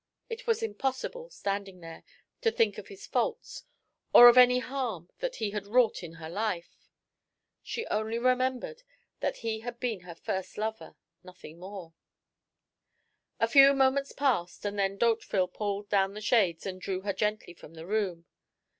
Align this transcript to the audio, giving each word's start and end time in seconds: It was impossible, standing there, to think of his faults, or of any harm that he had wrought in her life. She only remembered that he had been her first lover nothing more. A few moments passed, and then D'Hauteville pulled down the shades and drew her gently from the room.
It 0.31 0.47
was 0.47 0.63
impossible, 0.63 1.29
standing 1.29 1.81
there, 1.81 2.01
to 2.41 2.49
think 2.49 2.79
of 2.79 2.87
his 2.87 3.05
faults, 3.05 3.65
or 4.15 4.29
of 4.29 4.35
any 4.35 4.57
harm 4.57 5.11
that 5.19 5.35
he 5.35 5.51
had 5.51 5.67
wrought 5.67 6.01
in 6.01 6.13
her 6.13 6.27
life. 6.27 6.89
She 7.61 7.85
only 7.85 8.17
remembered 8.17 8.81
that 9.19 9.37
he 9.45 9.59
had 9.59 9.79
been 9.79 9.99
her 9.99 10.15
first 10.15 10.57
lover 10.57 10.95
nothing 11.23 11.59
more. 11.59 11.93
A 13.39 13.47
few 13.47 13.75
moments 13.75 14.11
passed, 14.11 14.65
and 14.65 14.79
then 14.79 14.97
D'Hauteville 14.97 15.49
pulled 15.49 15.87
down 15.89 16.15
the 16.15 16.19
shades 16.21 16.65
and 16.65 16.81
drew 16.81 17.01
her 17.01 17.13
gently 17.13 17.53
from 17.53 17.75
the 17.75 17.85
room. 17.85 18.25